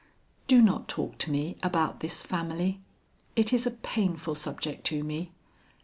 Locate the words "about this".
1.61-2.23